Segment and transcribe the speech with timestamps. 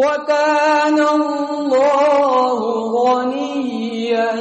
[0.00, 2.60] وكان الله
[3.04, 4.32] غنيا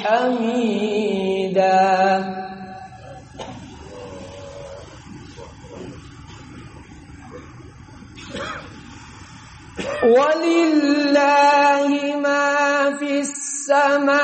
[0.00, 1.84] حميدا.
[10.84, 11.88] ولله
[12.20, 14.20] ما في السماوات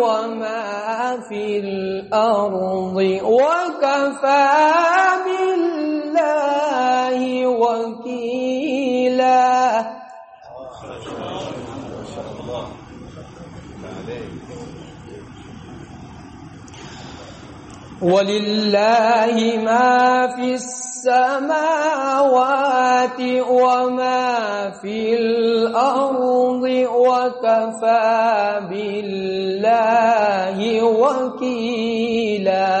[0.00, 0.64] وما
[1.28, 4.83] في الأرض وكفى
[18.04, 21.60] ولله ما في السماوات
[23.48, 32.74] وما في الأرض وكفى بالله وكيلا.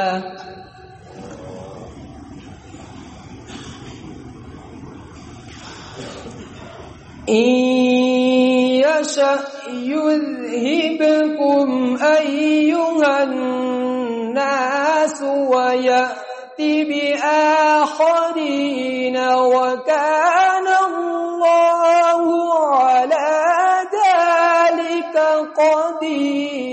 [7.28, 7.48] إن
[8.84, 9.40] يشأ
[9.72, 11.68] يذهبكم
[12.02, 13.73] أيها الناس
[15.22, 18.36] ويأتي بآخرين
[19.28, 22.22] وكان الله
[22.74, 23.30] على
[23.94, 25.16] ذلك
[25.58, 26.64] قديرا.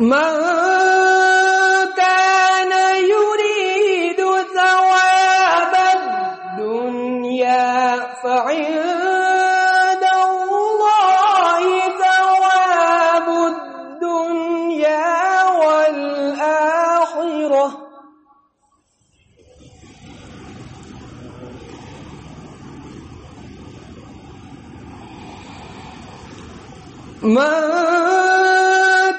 [0.00, 0.79] من
[27.30, 27.62] من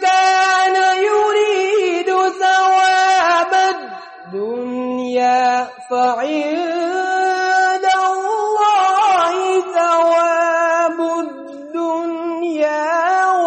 [0.01, 0.75] كان
[1.09, 2.09] يريد
[2.43, 5.43] ثواب الدنيا
[5.89, 9.33] فعند الله
[9.77, 12.85] ثواب الدنيا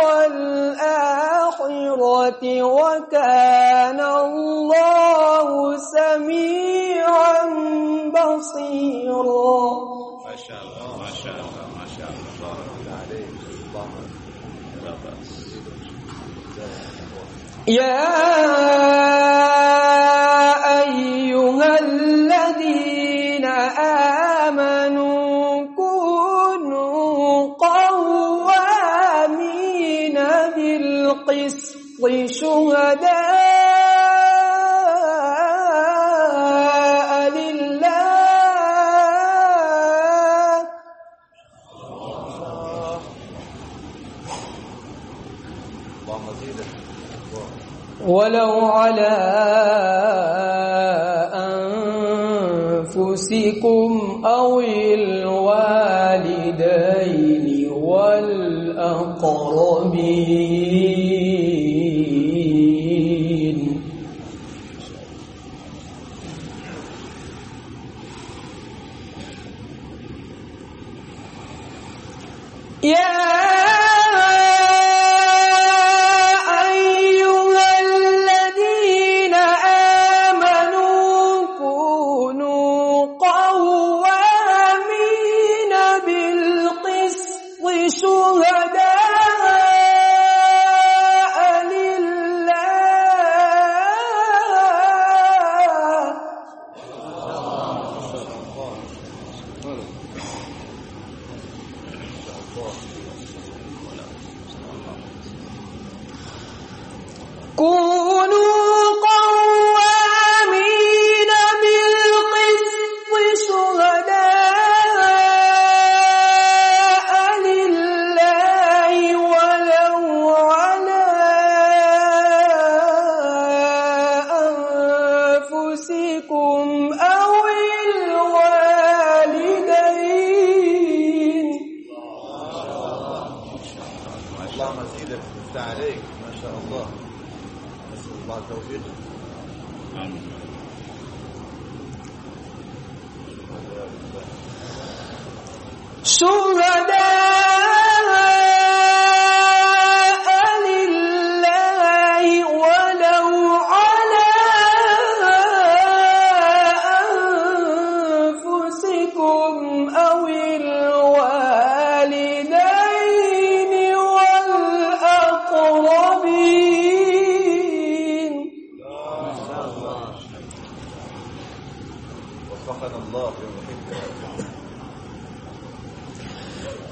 [0.00, 1.22] والآخرة
[2.62, 7.38] وكان الله سميعا
[8.16, 9.56] بصيرا.
[10.24, 12.32] ما شاء الله ما شاء الله ما شاء الله.
[12.40, 14.23] بارك الله عليك
[17.66, 18.73] Yeah.
[48.33, 48.62] ولو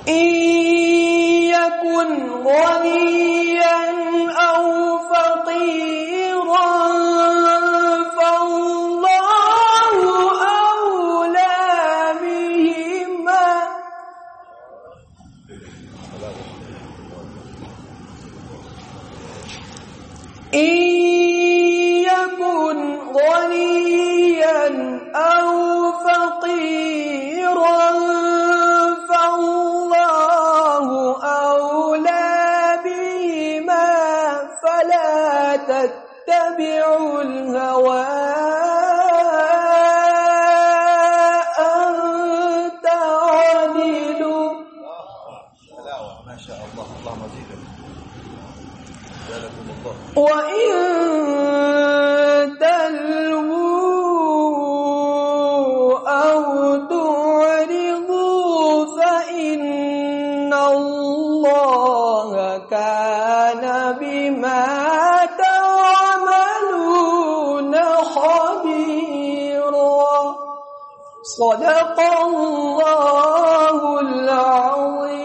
[0.08, 0.26] إن
[1.54, 3.78] يكن غنيا
[4.30, 4.91] أو
[71.42, 75.22] صدق الله العظيم.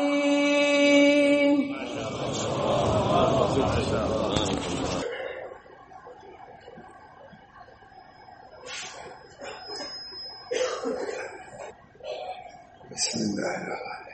[12.91, 14.05] بسم الله الرحمن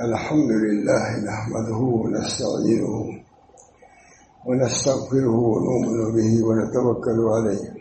[0.00, 2.96] الحمد لله نحمده ونستعينه
[4.46, 7.71] ونستغفره ونؤمن به ونتوكل عليه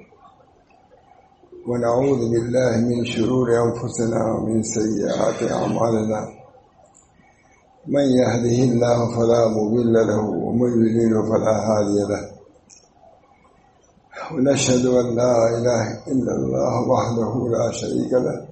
[1.68, 6.22] ونعوذ بالله من شرور أنفسنا ومن سيئات أعمالنا.
[7.88, 12.24] من يهده الله فلا مضل له ومن يضلل فلا هادي له.
[14.34, 18.48] ونشهد أن لا إله إلا الله وحده لا شريك له.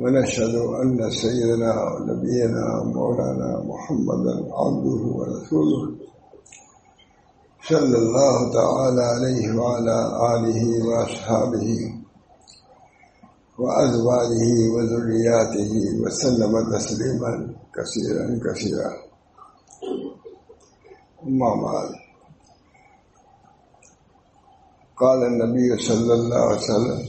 [0.00, 2.64] ونشهد أن سيدنا ونبينا
[2.94, 5.82] مولانا محمدا عبده ورسوله.
[7.68, 9.96] صلى الله تعالى عليه وعلى
[10.34, 11.70] آله وأصحابه
[13.58, 15.72] وأزواجه وذرياته
[16.02, 18.92] وسلم تسليما كثيرا كثيرا.
[21.22, 21.90] أما بعد.
[24.96, 27.08] قال النبي صلى الله عليه وسلم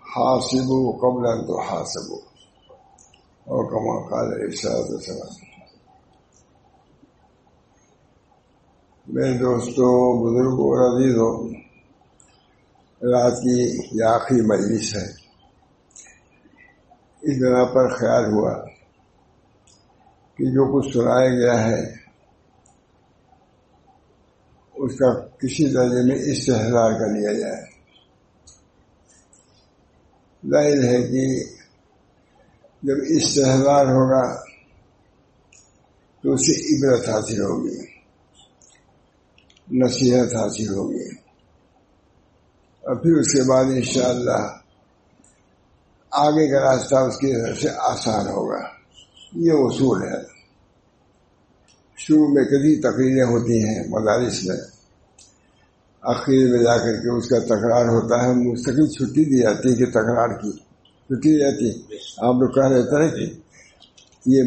[0.00, 2.22] حاسبوا قبل أن تحاسبوا.
[3.48, 5.43] أو كما قال ارشاد السلام.
[9.06, 11.48] میرے دوستوں، بزرگوں اور عزیزوں،
[13.12, 15.24] رات کی یہ آخری مجلس ہے۔
[17.22, 18.64] اس بنا پر خیال ہوا
[20.34, 21.82] کہ جو کچھ سنایا گیا ہے،
[24.74, 27.64] اس کا کسی درجے میں استحصال کر لیا جائے۔
[30.50, 31.44] ظاہر ہے کہ
[32.82, 34.44] جب استحصال ہوگا
[36.22, 37.93] تو اسے عبرت حاصل ہوگی۔
[39.70, 41.08] نصیحت حاصل ہوگی
[42.80, 44.48] اور پھر اس کے بعد انشاءاللہ
[46.10, 48.60] آگے کا راستہ اس کی طرف سے آسان ہوگا۔
[49.32, 50.34] یہ اصول ہے۔
[51.96, 54.56] شروع میں کبھی تقریریں ہوتی ہیں مدارس میں،
[56.02, 59.74] آخر میں جا کر کے اس کا تکرار ہوتا ہے۔ مستقل چھٹی دی جاتی ہے
[59.74, 63.32] کہ تکرار کی۔ چھٹی دی جاتی ہے۔ آپ لوگ کہہ رہے تھے کہ
[64.26, 64.42] یہ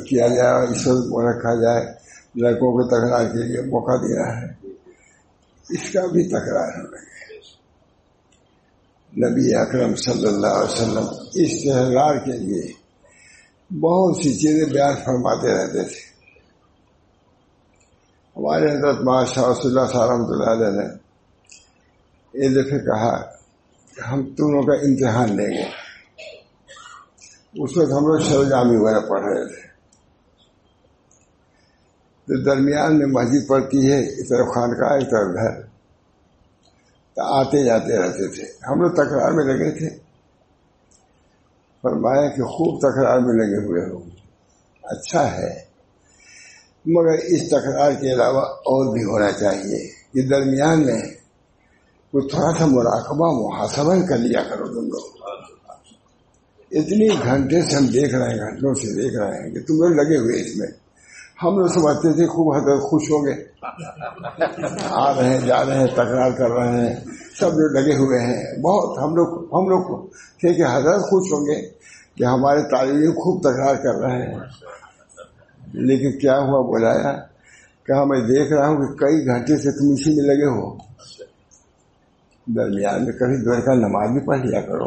[0.00, 2.05] کیا جائے اس وقت رکھا جائے۔
[2.36, 4.46] لڑکوں کو تکرار کے لیے موقع دیا ہے۔
[5.70, 7.06] اس کا بھی تکرار ہونا
[9.18, 12.72] نبی اکرم صلی اللہ علیہ وسلم اس تہوار کے لیے
[13.80, 16.16] بہت سی چیزیں بیان فرماتے رہتے تھے۔
[18.36, 20.86] ہمارے حضرت ماشاء اللہ رحمۃ اللہ علیہ نے
[22.32, 23.16] ایک دفعہ کہا
[23.94, 25.68] کہ ہم تمہوں کا امتحان لیں گے۔
[27.62, 29.75] اس وقت ہم لوگ شرجامی وغیرہ پڑھ رہے تھے۔
[32.26, 35.62] تو درمیان میں مسجد پڑتی ہے، اس طرف خانقاہ ایک طرف گھر۔
[37.14, 39.88] تو آتے جاتے رہتے تھے۔ ہم لوگ تکرار میں لگے تھے۔
[41.82, 44.02] فرمایا کہ خوب تکرار میں لگے ہوئے ہو۔
[44.82, 45.66] اچھا ہے۔
[46.86, 51.02] مگر اس تکرار کے علاوہ اور بھی ہونا چاہیے کہ درمیان میں
[52.10, 55.02] کوئی تھوڑا سا مراقبہ، محاسبہ کر لیا کرو تم لوگ۔
[56.70, 59.90] اتنی گھنٹے سے ہم دیکھ رہے ہیں، گھنٹوں سے دیکھ رہے ہیں کہ تم لوگ
[59.90, 60.85] لگے ہوئے اس میں۔
[61.42, 63.44] ہم لوگ سمجھتے تھے خوب حضرت خوش ہوں گے۔
[64.90, 66.96] آ رہے ہیں، جا رہے ہیں، تکرار کر رہے ہیں،
[67.40, 70.06] سب لوگ لگے ہوئے ہیں۔ بہت ہم لوگ ہم لوگ
[70.40, 71.68] تھے کہ حضرت خوش ہوں گے
[72.14, 74.40] کہ ہمارے تعلیم خوب تکرار کر رہے ہیں۔
[75.72, 77.12] لیکن کیا ہوا بلایا
[77.84, 80.76] کہ میں دیکھ رہا ہوں کہ کئی گھنٹے سے تم اسی میں لگے ہو۔
[82.46, 84.86] درمیان میں کبھی دور کا نماز بھی پڑھ لیا کرو۔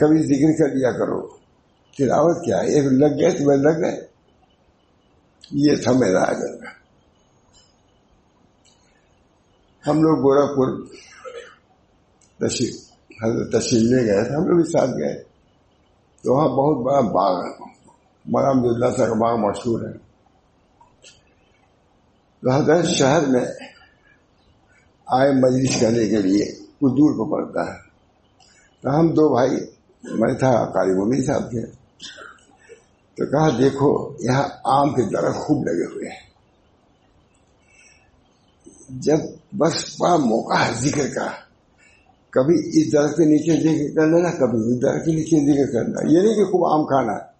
[0.00, 1.39] کبھی ذکر کر لیا کرو۔
[2.04, 4.06] تلاوت کیا ایک لگ گئے تو میں لگ گئے۔
[5.50, 6.66] یہ تھا میرا آگے
[9.86, 10.86] ہم لوگ گورکھپور
[12.38, 12.76] تشریف،
[13.24, 15.22] حضرت تشریف لے گئے تھے، ہم لوگ بھی ساتھ گئے۔
[16.22, 17.70] تو وہاں بہت بڑا باغ ہے۔
[18.26, 19.92] مرحمد اللہ کا باغ مشہور ہے۔
[22.42, 23.44] تو حضرت شہر میں
[25.06, 27.78] آئے مجلس کرنے کے لیے کچھ دور کو پڑتا ہے۔
[28.80, 29.50] تو ہم دو بھائی،
[30.04, 31.79] میں تھا کاری ممی صاحب کے
[33.16, 36.30] تو کہا دیکھو، یہاں آم کے درخت خوب لگے ہوئے ہیں۔
[38.88, 39.18] جب
[39.58, 41.26] بس بڑا موقع ہے ذکر کا،
[42.30, 46.12] کبھی اس درخت کے نیچے ذکر کر لینا، کبھی اس درخت کے نیچے ذکر کرنا
[46.12, 47.30] یہ نہیں کہ خوب آم کھانا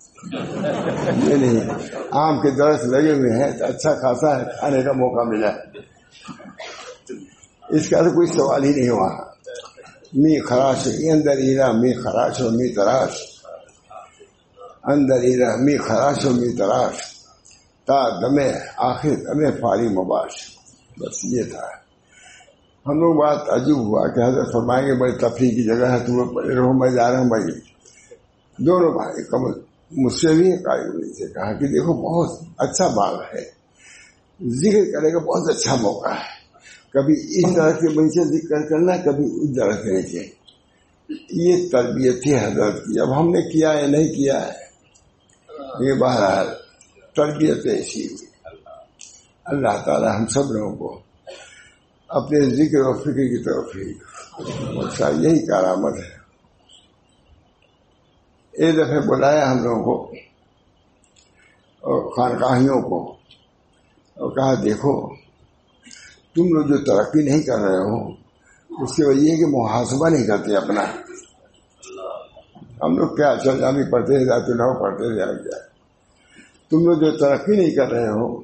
[1.31, 1.71] یہ نہیں۔
[2.11, 5.51] آم کے درخت لگے ہوئے ہیں، تو اچھا خاصا ہے، کھانے کا موقع ملا۔
[7.69, 9.09] اس کا تو کوئی سوال ہی نہیں ہوا۔
[10.13, 13.30] می خراش اندر ایرا می خراش ہو می تراش۔
[14.85, 15.21] اندر
[15.57, 16.97] می خراش و تراش
[17.87, 20.57] تا دمے آخر، دمے فاری مباش۔
[21.01, 21.81] بس یہ تھا۔
[22.87, 26.17] ہم لوگ بات عجیب ہوا کہ حضرت فرمائیں گے، بڑی تفریح کی جگہ ہے تم
[26.17, 27.45] لوگ رہو میں جا رہا ہوں بھائی
[28.65, 29.61] دونوں بھائی کم
[29.91, 33.61] مجھ سے بھی کاری سے کہا کہ دیکھو، بہت اچھا باغ ہے۔
[34.49, 36.41] ذکر کرنے کا بہت اچھا موقع ہے۔
[36.93, 40.41] کبھی اس طرح کے بچے ذکر کرنا، کبھی اس طرح کے۔ نیچے
[41.31, 44.70] یہ تربیت تھی حضرت کی۔ اب ہم نے کیا ہے نہیں کیا ہے؟
[45.83, 46.47] یہ بہرحال
[47.15, 48.27] تربیت ایسی ہوئی
[49.45, 51.01] اللہ تعالی ہم سب لوگوں کو
[52.09, 53.91] اپنے ذکر و فکر کی طرف ہی
[55.25, 56.21] یہی کارآمد ہے۔
[58.53, 60.11] ایک دفعہ بلایا ہم لوگوں کو
[61.81, 63.13] اور خانقاہیوں کو
[64.15, 65.15] اور کہا، دیکھو،
[66.35, 68.11] تم لوگ جو ترقی نہیں کر رہے ہو،
[68.85, 70.83] اس کی وجہ یہ کہ محاسبہ نہیں کرتے اپنا۔
[72.83, 75.70] ہم لوگ کیا چل جامی پڑھتے جاتے نہ پڑھتے جائے
[76.71, 78.39] تم لوگ جو ترقی نہیں کر رہے ہو،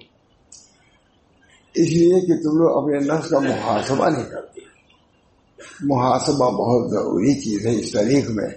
[1.74, 4.60] اس لیے کہ تم لوگ اپنے نفس کا محاسبہ نہیں کرتے۔
[5.80, 8.48] محاسبہ بہت ضروری چیز ہے اس تاریخ میں۔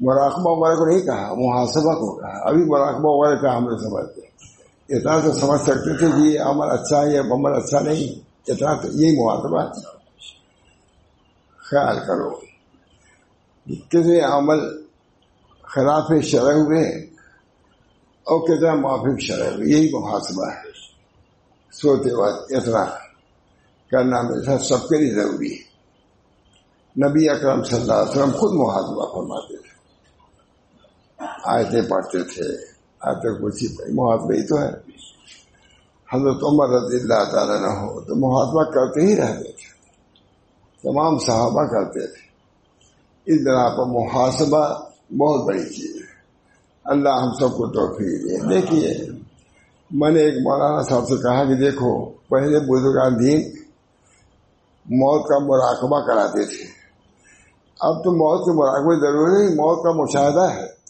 [0.00, 4.20] مراقبہ وغیرہ کو نہیں کہا، محاسبہ کو کہا۔ ابھی مراقبہ وغیرہ کا ہم نے سمجھتے
[4.96, 8.74] اتنا تو سمجھ سکتے تھے کہ یہ عمل اچھا ہے یہ عمل اچھا نہیں، اتنا
[8.74, 9.80] تو یہی محاسبہ
[11.56, 12.30] خیال کرو۔
[13.88, 14.60] کتنے عمل
[15.62, 17.09] خلاف شرح ہوئے
[18.30, 20.70] اور کتنا معافی شرح یہی محاسبہ ہے
[21.72, 22.84] سوتے وقت اتنا
[23.92, 25.52] کرنا میرے سب کے لیے ضروری.
[25.54, 25.68] ہے
[26.96, 29.78] نبی اکرم صلی اللہ علیہ وسلم خود محاسبہ فرماتے تھے
[31.46, 32.48] آیتیں پڑھتے تھے
[33.00, 34.70] آتے کچھ محاسبہ ہی تو ہے
[36.08, 39.68] حضرت عمر رضی اللہ تعالیٰ نہ ہو تو محاسبہ کرتے ہی رہتے تھے
[40.84, 42.28] تمام صحابہ کرتے تھے
[43.26, 44.62] اس طرح پر محاسبہ
[45.18, 45.99] بہت بڑی چیز ہے
[46.84, 48.94] اللہ ہم سب کو توفیق دے۔ دیکھیے،
[49.90, 53.40] میں نے ایک مولانا صاحب سے کہا کہ دیکھو، پہلے بزرگان دین
[54.86, 56.64] موت کا مراقبہ کراتے تھے۔
[57.80, 60.80] اب تو موت کے مراقبے ضروری نہیں، موت کا مشاہدہ ہے۔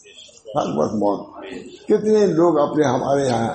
[0.55, 1.27] ہر وقت موت۔
[1.85, 3.53] کتنے لوگ اپنے ہمارے یہاں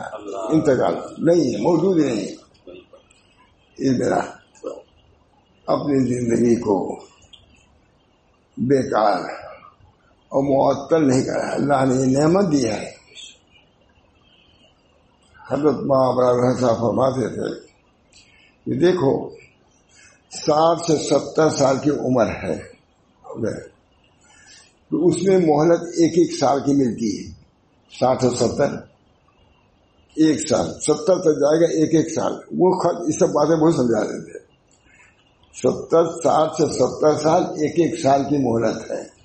[0.51, 2.27] انتقال نہیں ہے موجود نہیں
[3.79, 4.21] اس طرح
[5.67, 7.01] اپنی زندگی کو
[8.57, 9.19] بیکار
[10.29, 12.91] اور معطل نہیں کرا اللہ نے یہ نعمت دیا ہے۔
[15.51, 15.77] حضرت
[16.61, 17.67] صاحب فرماتے تھے
[18.65, 19.29] کہ دیکھو،
[20.31, 22.57] ساٹھ سے ستر سال کی عمر ہے
[24.91, 27.31] تو اس میں مہلت ایک ایک سال کی ملتی ہے،
[28.01, 28.75] ساٹھ سے ستر۔
[30.17, 32.69] ایک سال، ستر تک جائے گا ایک ایک سال۔ وہ
[33.07, 34.39] یہ سب باتیں بہت سمجھا دیتے
[35.55, 39.16] ستر، ساٹھ سے ستر سال ایک ایک سال کی مہلت ہے۔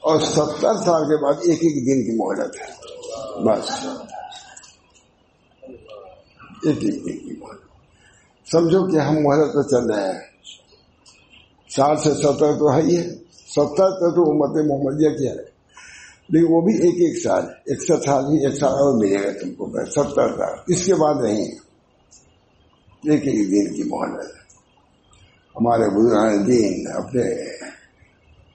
[0.00, 2.66] اور ستر سال کے بعد ایک ایک دن کی مہلت ہے۔
[3.44, 3.86] بس۔
[6.64, 7.60] ایک ایک دن کی مہلت۔
[8.50, 10.20] سمجھو کہ ہم محرت پہ چل رہے ہیں۔
[11.70, 15.60] ساٹھ سے ستر تو ہے ہی ہے۔ ستر تک تو امت محمدیہ کیا ہے۔
[16.28, 19.54] لیکن وہ بھی ایک ایک سال اکسٹھ سال ہی ایک سال اور ملے گا تم
[19.54, 21.44] کو۔ ستر سال۔ اس کے بعد نہیں۔
[23.04, 24.24] ایک ایک دن کی محنت
[25.56, 27.44] ہمارے بزرگ دین اپنے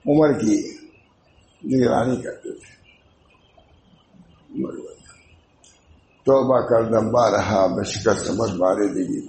[0.08, 0.75] عمر کی
[1.66, 2.76] نگرانی کرتے تھے۔
[6.24, 9.26] توبہ کر دمبا رہا بشکر سمجھ بارے دیگی۔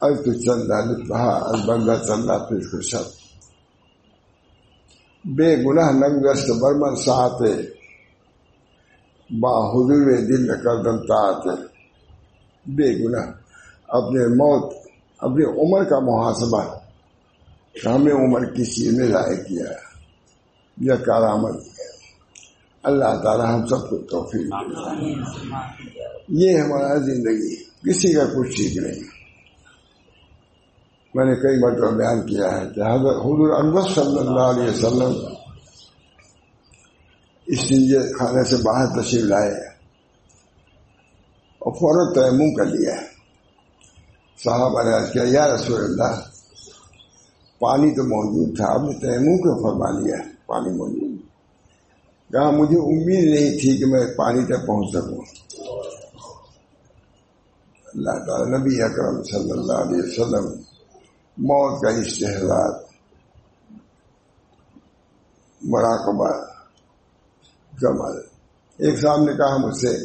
[0.00, 3.24] اب تو چندہ لطفہ البندہ چندہ پھر خوشت
[5.24, 7.74] بے گناہ ننگست برمن ساتے۔
[9.30, 11.62] با حضور دل کردم تاتے۔
[12.66, 13.30] بے گناہ،
[13.88, 14.74] اپنے موت،
[15.18, 16.78] اپنی عمر کا محاسبہ۔
[17.86, 19.83] ہمیں عمر کسی میں ضائع کیا۔
[20.76, 21.68] یا کارآمد
[22.82, 24.54] اللہ تعالی ہم سب کو توفیق
[26.28, 29.14] یہ ہمارا زندگی کسی کا کچھ ٹھیک نہیں۔
[31.14, 35.34] میں نے کئی مرتبہ بیان کیا ہے کہ حضرت حضور انور صلی اللہ علیہ وسلم
[37.46, 39.52] اس لیے کھانے سے باہر تشریف لائے۔
[41.58, 42.94] اور فوراً تیمم کر لیا۔
[44.44, 46.20] صاحب علیہ کیا، یا رسول اللہ،
[47.58, 51.20] پانی تو موجود تھا، آپ نے تیمم کو فرما لیا؟ پانی موجود
[52.32, 55.22] کہا مجھے امید نہیں تھی کہ میں پانی تک پہنچ سکوں۔
[57.94, 60.62] اللہ تعالی نبی اکرم صلی اللہ علیہ وسلم
[61.36, 62.70] موت کا اشتہار
[65.62, 66.30] مراقبہ
[67.80, 68.16] کمال
[68.76, 69.96] ایک صاحب نے کہا مجھ سے،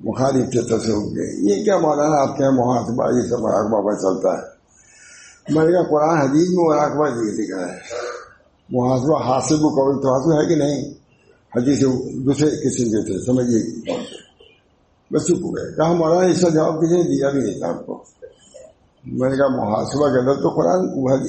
[0.00, 3.94] مخالف تھے تصور کے یہ کیا مولانا آپ کے یہاں محاسبہ یہ سب مراقبہ پر
[3.94, 4.52] چلتا ہے۔
[5.54, 8.11] میں نے کہا، قرآن حدیث میں مراقبہ یہ ہے۔
[8.72, 10.94] محاسبہ حاصل قبل تو حاصل ہے کہ نہیں؟
[11.56, 11.80] حدیث
[12.14, 13.92] دوسرے قسم کے تھے، سمجھیے۔
[15.10, 17.68] بس چپ ہو گئے۔ کہا، مولانا، اس کا جواب کسی نے دیا بھی نہیں تھا
[17.68, 18.04] آپ کو۔
[19.04, 20.88] میں نے کہا، محاسبہ کے اندر تو قرآن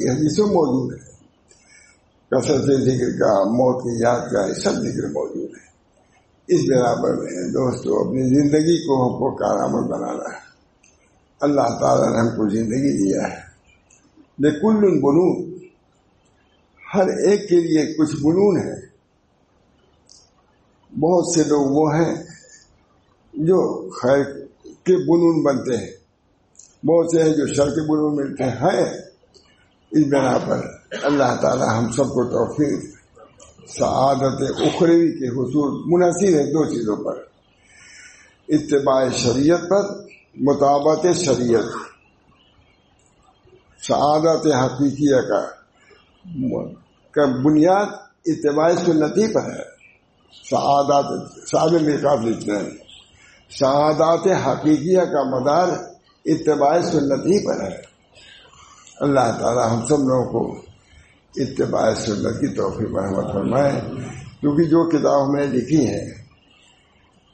[0.09, 1.13] حدیثوں موجود ہے۔
[2.31, 5.73] کثرت ذکر کا، موت کی یاد کا سب ذکر موجود ہے۔
[6.47, 10.43] اس برابر میں دوستو، اپنی زندگی کو ہم کو کارآمد بنانا ہے۔
[11.41, 13.53] اللہ تعالیٰ نے ہم کو زندگی دیا ہے۔
[14.51, 15.52] کل بنون
[16.95, 18.93] ہر ایک کے لیے کچھ بنون ہے
[20.99, 22.23] بہت سے لوگ وہ ہیں
[23.33, 24.23] جو خیر
[24.65, 26.03] کے بنون بنتے ہیں۔
[26.85, 29.03] بہت سے ہیں جو شر کے بنو ملتے ہیں۔
[29.91, 30.61] اس بنا پر
[31.03, 32.83] اللہ تعالی ہم سب کو توفیق،
[33.67, 37.23] سعادت اخروی کے حصول منحصر ہے دو چیزوں پر۔
[38.47, 41.65] اتباع شریعت پر، مطابق شریعت۔
[43.83, 45.47] سعادت حقیقی کا
[47.21, 47.85] بنیاد
[48.25, 49.73] اتباع سنتی پر ہے۔
[50.49, 51.05] سعادت
[51.49, 52.69] سعد میں لکھتے ہیں
[53.59, 55.67] سعادات حقیقیہ کا مدار
[56.25, 57.81] اتباع سنت ہی پر ہے۔
[58.99, 60.61] اللہ تعالی ہم سب لوگوں کو
[61.35, 63.81] اتباع سنت کی توفیق مرحمت فرمائے۔
[64.41, 66.05] کیونکہ جو کتاب میں لکھی ہے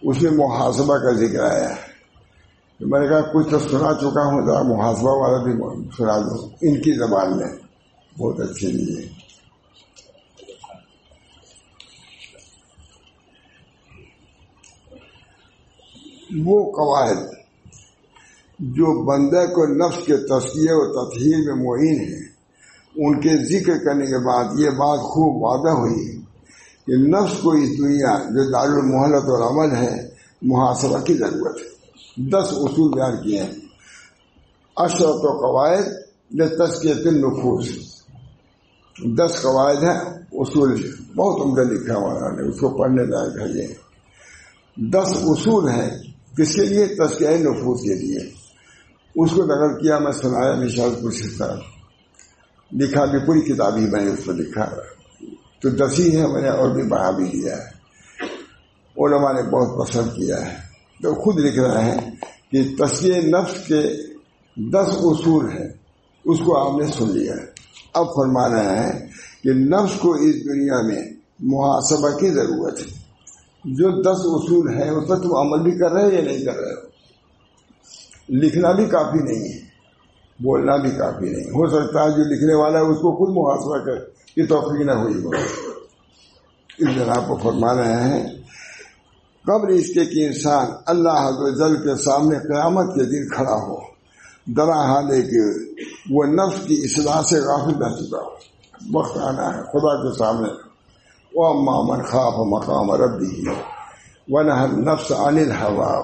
[0.01, 1.89] اس میں محاسبہ کا ذکر آیا ہے۔
[2.79, 5.53] میں نے کہا، کچھ تو سنا چکا ہوں، ذرا محاسبہ والا بھی
[5.97, 7.47] سنا دو۔ ان کی زبان میں
[8.19, 9.28] بہت اچھی لیے
[16.37, 17.27] وہ قواعد
[18.59, 22.39] جو بندہ کو نفس کے تسکیے و تطہیر میں معین ہے
[22.95, 26.21] ان کے ذکر کرنے کے بعد یہ بات خوب وعدہ ہوئی
[26.87, 30.09] کہ نفس کو اس دنیا جو دار المحلت اور عمل ہے،
[30.41, 31.69] محاسبہ کی ضرورت ہے۔
[32.29, 33.51] دس اصول بیان کیے ہیں۔
[34.75, 35.83] اشرت و قواعد
[36.57, 37.69] تسکیت النفوس۔
[39.17, 39.99] دس قواعد ہیں،
[40.31, 43.67] اصول بہت عمدہ لکھا ہوا نے اس کو پڑھنے لائق ہے یہ۔
[44.89, 48.19] دس اصول ہیں کس کے لیے؟ تسکیہ نفوس کے لیے۔
[49.15, 51.59] اس کو نقل کیا، میں سنایا نشاز کچھ حصہ
[52.71, 54.69] لکھا بھی، پوری کتاب ہی میں نے اس کو لکھا۔
[55.61, 57.79] تو دسی ہے، میں نے اور بھی بڑھا بھی لیا ہے۔
[58.97, 60.55] علماء نے بہت پسند کیا ہے۔
[61.03, 62.11] تو خود لکھ رہے ہیں
[62.51, 63.81] کہ تصویر نفس کے
[64.55, 65.67] دس اصول ہیں۔
[66.25, 67.45] اس کو آپ نے سن لیا۔ ہے
[67.93, 69.07] اب فرما رہے ہیں
[69.43, 72.98] کہ نفس کو اس دنیا میں محاسبہ کی ضرورت ہے۔
[73.65, 76.55] جو دس اصول ہیں اس پر تم عمل بھی کر رہے ہو یا نہیں کر
[76.55, 76.89] رہے ہو؟
[78.29, 79.59] لکھنا بھی کافی نہیں ہے،
[80.43, 83.85] بولنا بھی کافی نہیں ہو سکتا ہے جو لکھنے والا ہے، اس کو خود محاسبہ
[83.85, 85.29] کر کی توفیق نہ ہوئی ہو۔
[86.79, 88.27] اس جناب کو فرما رہے ہیں،
[89.45, 93.77] قبر اس کے کہ انسان اللہ جل کے سامنے قیامت کے دن کھڑا ہو
[94.45, 95.73] درا حالے کے
[96.09, 98.29] وہ نفس کی اصلاح سے غافل نہ چکا ہو۔
[98.99, 100.68] وقت آنا ہے، خدا کے سامنے۔
[101.35, 103.51] واما من خاف مقام ربه
[104.29, 106.03] ونهى النفس عن الهوى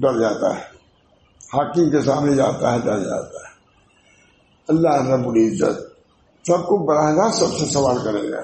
[0.00, 0.62] ڈر جاتا ہے۔
[1.54, 3.48] حاکم کے سامنے جاتا ہے، ڈر جاتا ہے۔
[4.68, 5.80] اللہ رب العزت
[6.46, 8.40] سب کو براہ راست سب سے سوال کرے گا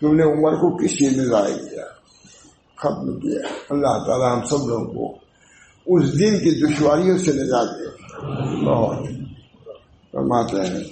[0.00, 1.84] تم نے عمر کو کس چیز میں ضائع کیا،
[2.76, 3.38] ختم کیا۔
[3.70, 5.30] اللہ تعالیٰ ہم سب لوگوں کو
[5.86, 7.88] اس دن کی دشواریوں سے نجات دے۔
[8.64, 8.98] بہت
[10.12, 10.84] فرماتے ہیں۔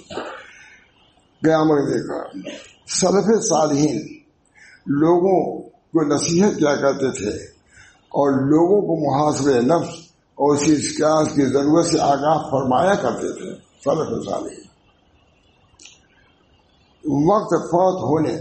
[1.43, 2.49] قیامت دیکھا
[2.87, 3.97] سلف صالحین
[4.85, 7.58] لوگوں کو نصیحت کیا کرتے تھے۔
[8.11, 9.97] اور لوگوں کو محاصر نفس
[10.37, 13.53] اور اسی اسکاس کی ضرورت سے آگاہ فرمایا کرتے تھے
[13.85, 14.67] سلف صالحین
[17.27, 18.33] وقت فوت ہونے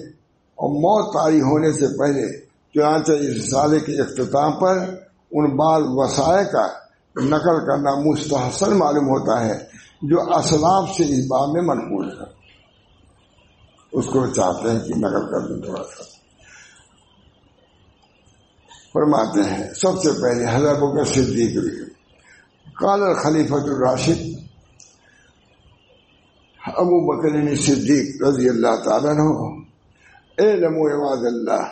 [0.59, 2.27] اور موت تاری ہونے سے پہلے
[2.75, 4.79] چنانچہ اس سالے کے اختتام پر
[5.31, 6.67] ان بال وسائل کا
[7.17, 9.59] نقل کرنا مستحسن معلوم ہوتا ہے،
[10.03, 12.27] جو اسلاف سے اس بات میں منقول ہے
[13.93, 16.18] اس کو چاہتے ہیں کہ نقل کر دیں تھوڑا سا۔
[18.99, 21.85] فرماتے ہیں، سب سے پہلے حضرت بکر صدیق بھی۔
[22.75, 24.39] کال خلیفت الراشد۔
[26.67, 29.11] ابو بکر یعنی صدیق رضی اللہ تعالیٰ
[30.39, 31.69] اے نمو عباد اللہ،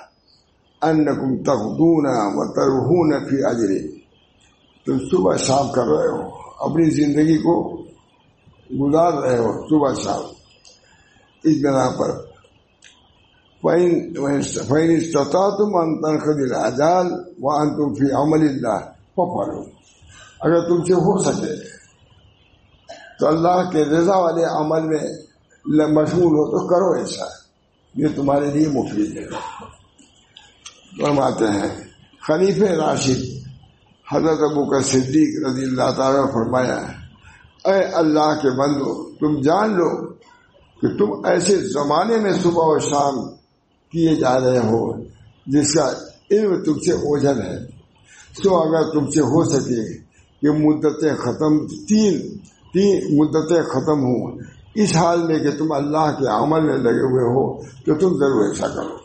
[0.83, 4.01] انکم تخدون و ترہون فی اجری۔
[4.87, 7.83] تم صبح شام کر رہے ہو، اپنی زندگی کو
[8.81, 10.23] گزار رہے ہو صبح شام۔
[11.45, 12.26] اس بنا پر
[13.67, 17.07] فین استطاع تم ان تنخد الجال
[17.43, 18.91] و تم فی عمل اللہ
[20.41, 21.55] اگر تم سے ہو سکے
[23.21, 27.25] تو اللہ کے رضا والے عمل میں مشغول ہو تو کرو ایسا۔
[27.95, 29.25] یہ تمہارے لیے مفید ہے۔
[31.05, 31.85] فرماتے ہیں
[32.29, 33.47] خلیف راشد
[34.13, 36.77] حضرت ابو کا صدیق رضی اللہ تعالیٰ فرمایا
[37.65, 40.07] اے اللہ کے بندو، تم جان لو
[40.81, 43.36] کہ تم ایسے زمانے میں صبح و شام
[43.97, 45.03] کیے جا رہے ہو،
[45.47, 45.93] جس کا
[46.31, 47.67] علم تم سے اوجھل ہے۔
[48.43, 49.99] سو اگر تم سے ہو سکے
[50.43, 52.39] کہ مدتیں ختم، تین
[52.73, 54.39] تین مدتیں ختم ہوں،
[54.75, 58.49] اس حال میں کہ تم اللہ کے عمل میں لگے ہوئے ہو، تو تم ضرور
[58.49, 58.97] ایسا کرو۔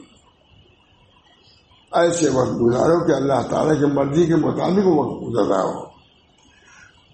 [1.91, 5.81] ایسے وقت گزارو کہ اللہ تعالیٰ کی مرضی کے مطابق وقت گزر رہا ہو۔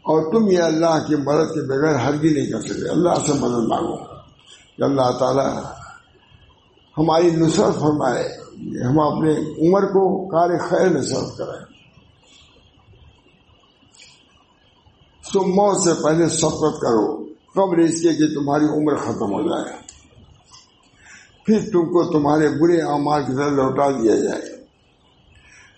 [0.08, 3.34] اور تم یہ اللہ کی مدد کے بغیر حل بھی نہیں کر سکتے۔ اللہ سے
[3.34, 3.96] مدد مانگو۔
[4.78, 5.64] کہ اللہ تعالیٰ
[6.98, 8.24] ہماری نصرت فرمائے،
[8.84, 11.66] ہم اپنے عمر کو کار خیر میں صرف کریں۔
[15.24, 19.78] سو موت سے پہلے سبقت کرو، قبر اس کے کہ تمہاری عمر ختم ہو جائے۔
[21.46, 24.58] پھر تم کو تمہارے برے اعمال کی طرح لوٹا دیا جائے۔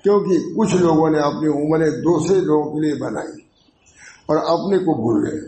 [0.03, 3.41] کیونکہ کچھ لوگوں نے اپنی عمریں دوسرے لوگوں کے لیے بنائی
[4.25, 5.39] اور اپنے کو بھول گئے۔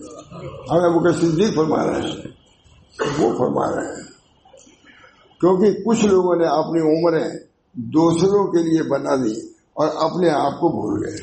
[0.72, 2.28] ہمیں وہ کسی فرما رہے ہیں،
[3.18, 4.11] وہ فرما رہے ہیں۔
[5.42, 7.30] کیونکہ کچھ لوگوں نے اپنی عمریں
[7.74, 9.40] دوسروں کے لیے بنا دی
[9.74, 11.18] اور اپنے آپ کو بھول گئے۔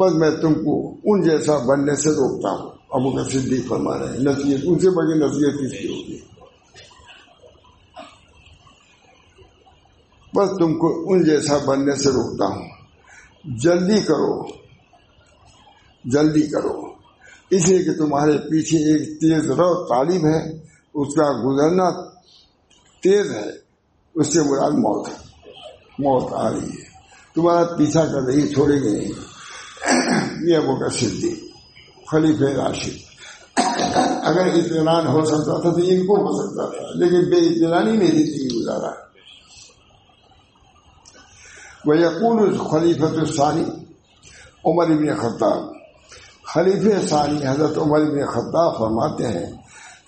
[0.00, 4.06] بس میں تم کو ان جیسا بننے سے روکتا ہوں۔ ابو کا صدیق فرما رہے
[4.06, 6.18] ہیں، نصیحت ان سے بڑی نصیحت کس کی ہوگی۔
[10.36, 12.68] بس تم کو ان جیسا بننے سے روکتا ہوں۔
[13.44, 14.42] جلدی کرو۔
[16.04, 16.82] جلدی کرو۔
[17.50, 21.90] اس لیے کہ تمہارے پیچھے ایک تیز رو تعلیم ہے۔ اس کا گزرنا
[23.02, 23.50] تیز ہے،
[24.14, 25.14] اس سے مراد موت ہے۔
[25.98, 26.90] موت آ رہی ہے۔
[27.34, 29.12] تمہارا پیچھا کر رہی چھوڑے گے نہیں
[30.42, 31.34] یہ وہ کا صدی
[32.10, 33.10] خلیف راشد۔
[34.22, 38.06] اگر اطمینان ہو سکتا تھا تو ان کو ہو سکتا تھا، لیکن بے اطمینانی میں
[38.06, 38.90] زندگی گزارا۔
[41.84, 43.64] وہ یقون خلیفت الثانی
[44.64, 45.58] عمر ابن خطاب
[46.54, 49.52] خلیف ثانی حضرت عمر ابن خطاب فرماتے ہیں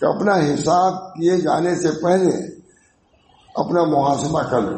[0.02, 2.46] کہ اپنا حساب کیے جانے سے پہلے
[3.54, 4.76] اپنا محاسبہ کر لو۔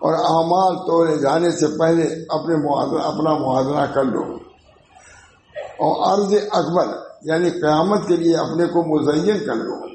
[0.00, 2.54] اور اعمال توڑے جانے سے پہلے اپنے
[3.00, 4.22] اپنا موازنہ کر لو۔
[5.56, 6.86] اور عرض اکبر
[7.22, 9.88] یعنی قیامت کے لیے اپنے کو مزین کر لو۔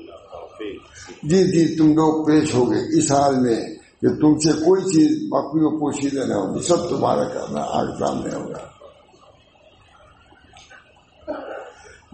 [1.23, 3.55] جی جی تم لوگ پیش ہو گئے اس حال میں
[4.01, 8.35] کہ تم سے کوئی چیز باقی و پوشیدہ نہ ہوگی۔ سب تمہارا کرنا آگ سامنے
[8.35, 8.83] ہوگا۔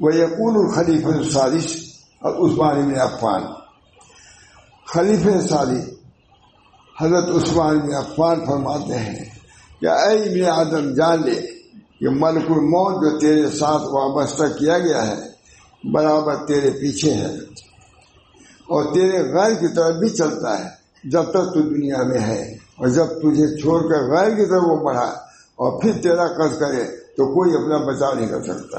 [0.02, 1.68] وہ یقون الخلیف السالش
[2.22, 3.44] اور عثمان بن عفان
[4.88, 5.84] خلیف سالش
[6.96, 9.26] حضرت عثمان بن عفان فرماتے ہیں
[9.82, 11.40] کہ اے ابن آدم، جان لے
[12.00, 15.20] کہ ملک الموت جو تیرے ساتھ وابستہ کیا گیا ہے،
[15.84, 17.32] برابر تیرے پیچھے ہے،
[18.70, 20.70] اور تیرے غیر کی طرف بھی چلتا ہے،
[21.12, 22.42] جب تک تو دنیا میں ہے،
[22.78, 25.10] اور جب تجھے چھوڑ کر غیر کی طرف وہ بڑھا،
[25.60, 26.84] اور پھر تیرا قرض کرے
[27.20, 28.78] تو کوئی اپنا بچاؤ نہیں کر سکتا۔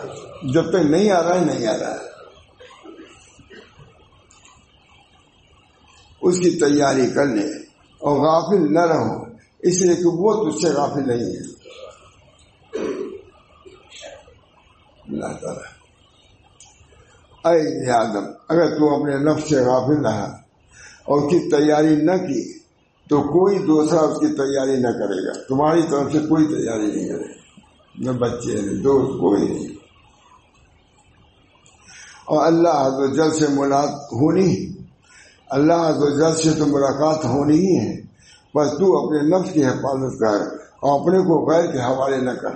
[0.53, 2.11] جب تک نہیں آ رہا ہے، نہیں آ رہا ہے۔
[6.23, 7.47] اس کی تیاری کر لے
[7.99, 9.25] اور غافل نہ رہو۔
[9.59, 11.53] اس لیے کہ وہ تجھ سے غافل نہیں ہے۔
[15.09, 15.63] اللہ تعالیٰ۔
[17.45, 20.25] اے آدم، اگر تو اپنے نفس سے غافل رہا
[21.05, 22.59] اور اس کی تیاری نہ کی،
[23.09, 27.09] تو کوئی دوسرا اس کی تیاری نہ کرے گا۔ تمہاری طرف سے کوئی تیاری نہیں
[27.09, 27.40] کرے گا۔
[28.01, 29.69] نہ بچے، نہ دوست، کوئی نہیں۔
[32.25, 34.49] اور اللہ جل سے ملاقات ہونی
[35.51, 37.95] اللہ جل سے تو ملاقات ہونی ہی ہے۔
[38.55, 40.41] بس تو اپنے نفس کی حفاظت کر،
[40.81, 42.55] اور اپنے کو غیر کے حوالے نہ کر۔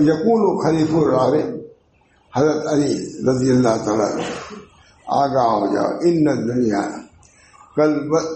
[0.00, 1.42] یقون و خلیف الراوے
[2.36, 2.92] حضرت علی
[3.30, 4.10] رضی اللہ تعالیٰ
[5.06, 6.82] آگاہ ہو جاؤ، ان دنیا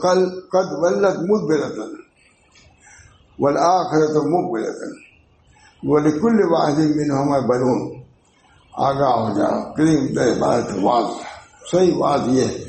[0.03, 2.03] کل قد ولت مد بے رتن
[3.39, 3.57] ول
[6.53, 8.03] واحد من بلون.
[8.73, 10.07] آگاہ ہو جاؤ کریم
[10.41, 11.05] بات واض
[11.71, 12.65] صحیح بات یہ ہے.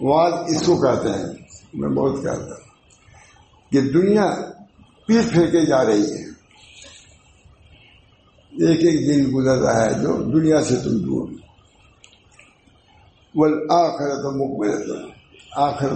[0.00, 1.34] واض اس کو کہتے ہیں.
[1.74, 2.64] میں بہت کہتا ہوں.
[3.70, 4.26] کہ دنیا
[5.06, 6.24] پیٹ پھینکے جا رہی ہے.
[8.66, 11.28] ایک ایک دن گزر رہا ہے جو دنیا سے تم دور.
[13.34, 15.13] بول آخر تو
[15.56, 15.92] آخر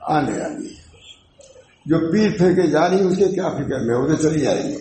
[0.00, 0.74] آنے والی
[1.86, 4.62] جو پیر پھینکے جا رہی ہے اس کے کیا فکر میں؟ وہ تو چلی جائے
[4.64, 4.76] گی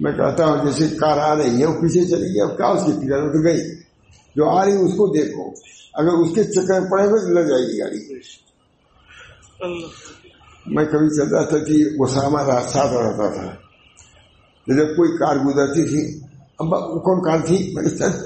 [0.00, 2.86] میں کہتا ہوں، جیسے کار آ رہی ہے، وہ پیچھے چلی گئی، اب کیا اس
[2.86, 3.74] کی فکر؟ میں تو گئی۔
[4.36, 5.50] جو آ رہی ہے، اس کو دیکھو۔
[5.94, 8.14] اگر اس کے چکر میں پڑے ہوئے تو لگ جائے گی گاڑی۔
[10.66, 13.54] میں کبھی چلتا تھا کہ وہ سامان ساتھ رہتا تھا۔
[14.66, 16.20] جب کوئی کار گزرتی تھی
[16.58, 16.66] اب
[17.02, 17.74] کون کار تھی؟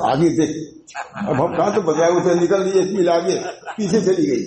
[0.01, 0.82] آگے دیکھ۔
[1.15, 3.41] اب ہم کہاں تو بتایا اسے نکل گئی ایک میل آگے
[3.77, 4.47] پیچھے چلی گئی۔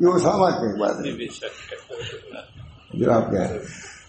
[0.00, 1.12] یہ وہ سامان کی بات ہے۔
[2.94, 3.58] جناب کیا ہے؟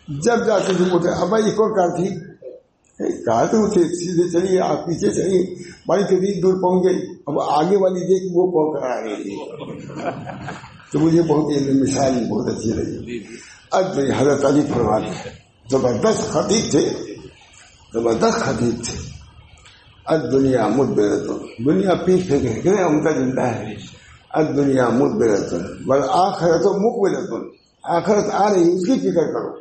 [0.08, 2.10] جب جاتے تھے بولتے اب یہ کون کار تھی؟
[3.26, 5.56] کہا تو اسے سیدھے چلیے آپ پیچھے چلیے۔
[5.88, 9.36] بڑی کتنی دور پہنچ گئی اب آگے والی دیکھ وہ کون کرا رہی تھی
[10.92, 13.20] تو مجھے بہت مثال بہت اچھی لگی۔
[13.72, 13.86] اب
[14.18, 15.30] حضرت علی فرماتے
[15.72, 16.90] زبردست خطیب تھے۔
[17.94, 19.13] زبردست خطیب تھے۔
[20.06, 23.76] اد دنیا مد بیرتن دنیا پیٹ پھینکے کہ عمدہ زندہ ہے۔
[24.30, 27.50] اد دنیا مد بیرتن بل آخرت مک بیرتن
[27.84, 29.52] آخرت آ رہی اس کی فکر کرو۔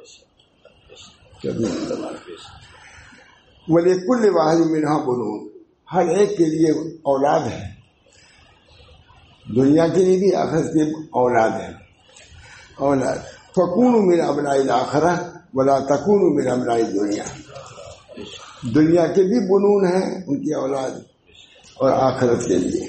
[3.68, 5.48] بولے کل واحد منہا بنون
[5.92, 6.70] ہر ایک کے لیے
[7.02, 7.70] اولاد ہے۔
[9.57, 11.72] دنیا کے لیے بھی آخرت کی اولاد ہے۔
[12.76, 13.18] اولاد۔
[13.52, 15.14] فکون میرا بنائی آخرا
[15.55, 17.24] بلا تکون میرا بنائی دنیا
[18.62, 20.90] دنیا کے بھی بنون ہیں ان کی اولاد
[21.75, 22.88] اور آخرت کے لیے۔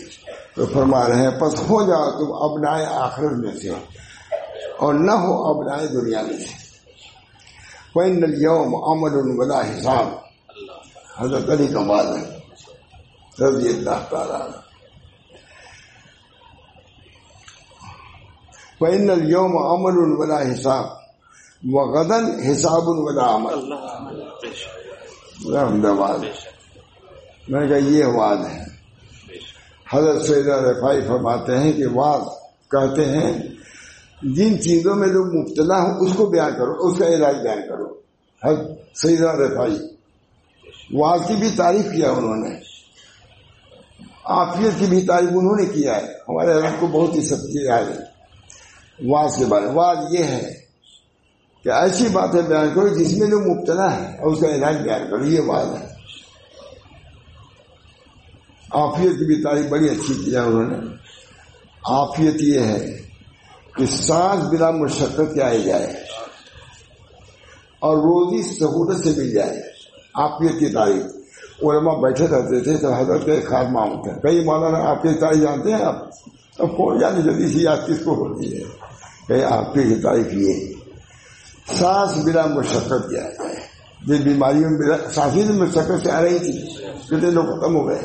[0.56, 3.70] تو فرما رہے ہیں، پس ہو جاؤ تم ابنائے آخرت میں سے
[4.78, 6.64] اور نہ ہو ابنائے دنیا میں سے۔
[7.94, 10.08] کوئی نلیوم امر ولا حساب۔
[11.18, 12.40] حضرت علی کا بات ہے۔
[13.46, 14.50] رضی اللہ تعالیٰ
[18.80, 20.86] فإن اليوم عمل ولا حساب۔
[21.72, 23.54] وغدن حساب ولا عمل۔
[25.46, 26.18] احمد آباد
[27.48, 28.64] میں نے کہا یہ واد ہے۔
[29.94, 32.20] حضرت سیدہ رفائی فرماتے ہیں کہ واد
[32.72, 33.34] کہتے ہیں،
[34.22, 38.00] جن چیزوں میں لوگ مبتلا ہوں اس کو بیان کرو، اس کا علاج بیان کرو۔
[38.44, 39.78] حضرت سیدہ رفائی
[40.94, 42.56] واد کی بھی تعریف کیا انہوں نے۔
[44.24, 47.78] آفیت کی بھی تعریف انہوں نے کیا ہے۔ ہمارے حضرت کو بہت ہی سب کیا
[47.78, 48.14] ہے
[49.10, 50.63] واض کے بارے واض یہ ہے
[51.64, 55.02] کہ ایسی باتیں بیان کرو جس میں لوگ مبتلا ہے اور اس کا علاج بیان
[55.10, 55.88] کرو، یہ بات ہے۔
[58.74, 60.78] آفیت کی بھی تعریف بڑی اچھی کیا انہوں نے۔
[61.86, 62.98] آفیت یہ ہے
[63.76, 65.88] کہ سانس بلا مشقت کے آئے جائے
[67.80, 69.62] اور روزی سہولت سے مل جائے۔
[70.14, 71.04] آفیت کی تعریف۔
[71.62, 75.74] علماء بیٹھے رہتے تھے تو حضرت کے خاص ہوتے کئی مولانا، آپ کی تعریف جانتے
[75.74, 75.96] ہیں آپ؟
[76.60, 78.64] اب کون جانے جلدی سی یاد کس کو ہوتی ہے؟
[79.28, 80.73] کہ آپ کی تعریف یہ۔
[81.68, 83.56] سانس بلا مشقت کیا جائے
[84.08, 86.74] جن بیماریوں میں سانسی مشقت سے آ رہی تھی،
[87.06, 88.02] کتنے لوگ ختم ہو گئے۔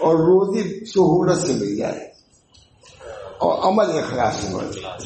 [0.00, 1.98] اور روزی سہولت سے مل جائے۔
[3.38, 4.96] اور عمل اخلاص سے مل جائے۔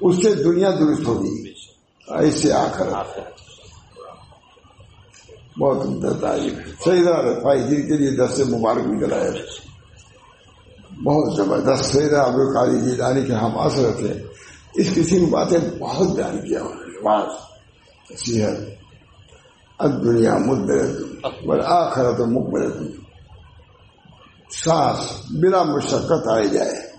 [0.00, 1.50] اس سے دنیا درست ہوگی۔
[2.10, 2.88] ایسے آ کر
[5.60, 9.30] بہت عمدہ تعریف صحیح رفائی جن کے لیے دس سے مبارک نکل آئے
[11.04, 14.12] بہت زبردست سید عبد القاری جی لانی کے ہم آسر تھے
[14.74, 17.50] اس کسی کی باتیں بہت بیان کیا انہوں نے
[18.16, 18.80] صحت
[20.04, 20.86] دنیا مدبر
[21.46, 22.76] بل آخرت مقبرت۔
[24.52, 26.90] سانس بلا مشقت آئے جائے۔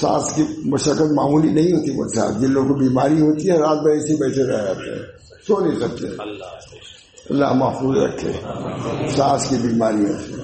[0.00, 3.78] سانس کی مشقت معمولی نہیں ہوتی مجھ سے جن لوگوں کو بیماری ہوتی ہے رات
[3.78, 5.02] بھر ایسے بیٹھے رہ جاتے ہیں۔
[5.46, 6.06] سو نہیں سکتے۔
[7.30, 8.32] اللہ محفوظ رکھے۔
[9.16, 10.42] سانس کی بیماریوں سے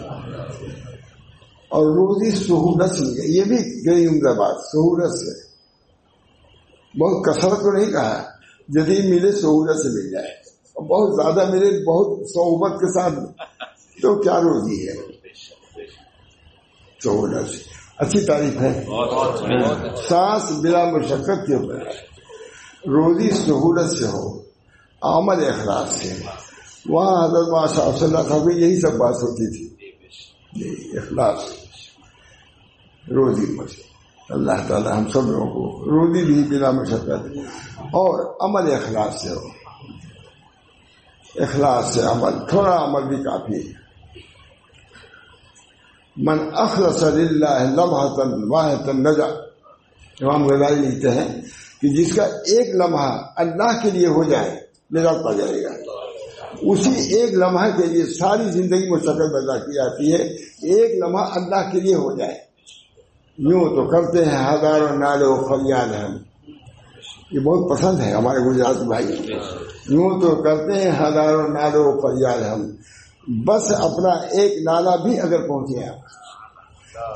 [1.69, 3.57] اور روزی سہولت سے یہ بھی
[3.91, 5.50] گئی عمدہ بات سہولت سے
[6.99, 8.23] بہت کثرت کو نہیں کہا
[8.69, 10.31] جدید ملے سہولت سے مل جائے۔
[10.73, 13.15] اور بہت زیادہ ملے، بہت صحبت کے ساتھ۔
[14.03, 14.95] تو کیا روزی ہے؟
[17.05, 17.57] سہولت سے۔
[17.99, 18.85] اچھی تعریف ہے۔
[20.09, 21.75] سانس بلا مشقت کے اوپر
[22.87, 24.39] روزی سہولت سے ہو،
[25.03, 26.15] عمل اخلاق سے۔
[26.89, 29.91] وہاں حضرت صاحب صلی اللہ صاحب یہی سب بات ہوتی تھی۔
[30.53, 31.43] جی اخلاص۔
[33.11, 33.90] روزی مشق
[34.31, 37.39] اللہ تعالی ہم سب لوگوں کو روزی بھی بلا مشقت
[37.79, 39.47] اور عمل اخلاص سے ہو۔
[41.35, 43.73] اخلاص سے عمل، تھوڑا عمل بھی کافی ہے۔
[46.17, 49.25] من اخلص للہ لمحہ واحد نجا۔
[50.21, 51.41] امام غزالی لکھتے ہیں
[51.81, 54.61] کہ جس کا ایک لمحہ اللہ کے لیے ہو جائے،
[54.99, 55.71] نجات پا جائے گا۔
[56.63, 60.29] اسی ایک لمحہ کے لیے ساری زندگی مستقل پیدا کی جاتی ہے۔
[60.75, 62.50] ایک لمحہ اللہ کے لیے ہو جائے۔
[63.49, 66.17] یوں تو کرتے ہیں، ہزاروں نالے و فریاد ہم
[67.31, 69.07] یہ بہت پسند ہے ہمارے گجرات بھائی۔
[69.89, 72.61] یوں تو کرتے ہیں، ہزاروں نالے و فریاد ہم
[73.47, 75.99] بس اپنا ایک نالا بھی اگر پہنچے آپ،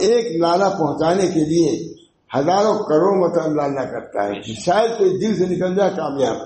[0.00, 1.70] ایک نالا پہنچانے کے لیے
[2.38, 6.36] ہزاروں کروڑ مت اللہ اللہ کرتا ہے شاید کوئی دل سے نکل جائے کامیاب۔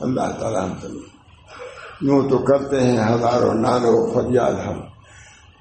[0.00, 0.72] اللہ تعالیٰ ہم
[2.00, 4.80] یوں تو کرتے ہیں، ہزاروں نالوں فریاد ہم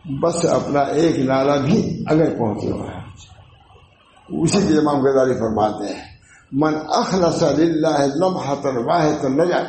[0.06, 3.00] بس اپنا ایک نالا بھی اگر پہنچے ہوا ہے
[4.30, 6.04] اسی کے امام غزالی فرماتے ہیں،
[6.52, 9.68] من اخلص للہ لمحہ واحد نجات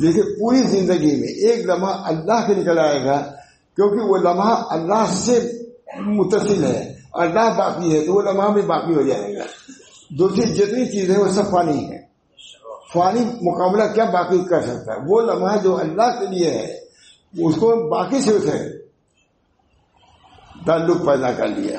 [0.00, 3.22] دیکھیے، پوری زندگی میں ایک لمحہ اللہ کے نکل آئے گا،
[3.76, 5.40] کیونکہ وہ لمحہ اللہ سے
[5.96, 9.44] متصل ہے، اللہ باقی ہے، تو وہ لمحہ بھی باقی ہو جائے گا۔
[10.10, 11.98] دوسری، جتنی چیزیں وہ سب فانی ہے
[12.92, 16.66] فانی مقابلہ کیا باقی کر سکتا ہے؟ وہ لمحہ جو اللہ کے لیے ہے،
[17.46, 18.73] اس کو باقی سے اسے
[20.66, 21.78] تعلق پیدا کر لیا۔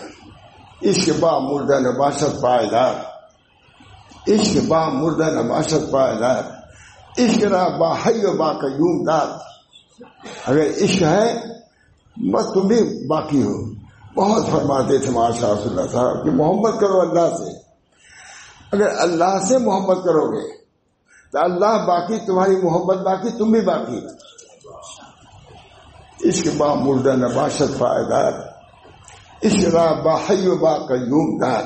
[0.84, 2.94] عشق با مردہ نباشت پائیدار۔
[4.28, 6.44] عشق با مردہ نباشت پائیدار۔
[7.18, 9.28] عشق رہا با حی و با قیوم دار۔
[10.46, 11.42] اگر عشق ہے،
[12.32, 13.74] بس تم بھی باقی ہو۔
[14.16, 17.58] بہت فرماتے تھے، ماشاء اللہ صاحب، کہ محبت کرو اللہ سے۔
[18.72, 20.58] اگر اللہ سے محبت کرو گے،
[21.32, 24.02] تو اللہ باقی، تمہاری محبت باقی، تم بھی باقی۔
[26.30, 28.55] عشق با مردہ نباشت پائیدار۔
[29.44, 31.64] عشق رہا با حی و با قیوم دار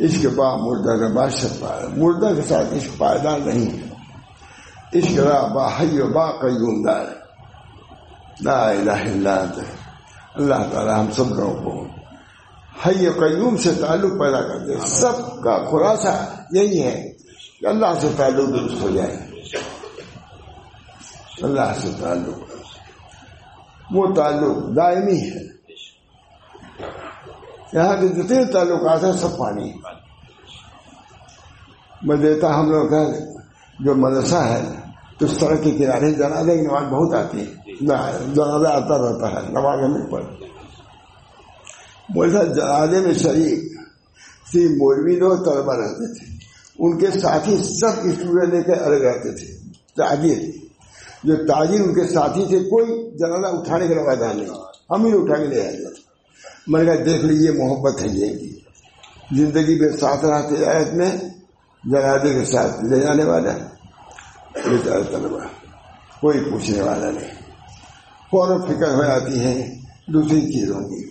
[0.00, 3.88] عشق با مردہ نباشت پائے مردہ کے ساتھ عشق پائیدار نہیں ہے۔
[4.98, 7.04] عشق را با حی و با قیوم دار۔
[8.40, 9.44] لا الہ الا
[10.34, 11.86] اللہ تعالی ہم سب لوگوں کو
[12.86, 17.12] حی و قیوم سے تعلق پیدا کرتے سب کا خلاصہ یہی ہے
[17.60, 19.30] کہ اللہ سے تعلق درست ہو جائے۔
[21.42, 22.49] اللہ سے تعلق۔
[23.92, 25.50] وہ تعلق دائمی ہے۔
[27.72, 29.72] یہاں کے جتنے تعلقات ہیں، سب پانی
[32.02, 33.04] میں دیتا ہم لوگ کا
[33.80, 34.62] جو مدرسہ ہے،
[35.18, 37.74] تو اس طرح کے کنارے جنازے کی نماز بہت آتی ہے۔
[38.34, 40.22] جنازہ آتا رہتا ہے، نماز ہمیں پر
[42.14, 43.72] بولتا جنازے میں شریک
[44.52, 46.36] سی مولوی لوگ طلبا رہتے تھے۔
[46.78, 50.38] ان کے ساتھی سب اسٹوڈنٹ لے کے الگ رہتے تھے تعبیر
[51.24, 54.48] جو تاجر ان کے ساتھی تھے، کوئی جنازہ اٹھانے کا میدان نہیں۔
[54.90, 55.76] ہم ہی اٹھا کے لے آئے۔
[56.66, 58.28] میں نے کہا، دیکھ لیجیے محبت ہے یہ
[59.32, 61.10] زندگی میں ساتھ رہتے آیت میں،
[61.84, 63.52] جنازے کے ساتھ لے جانے والا
[65.10, 65.46] طلبا
[66.20, 67.30] کوئی پوچھنے والا نہیں۔
[68.30, 69.74] فوراً فکر ہو جاتی ہے،
[70.06, 71.10] دوسری چیزوں کی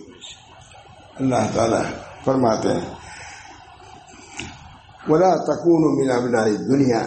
[1.20, 1.82] اللہ تعالیٰ
[2.24, 2.94] فرماتے ہیں،
[5.08, 7.02] ولا تکون من ابناء دنیا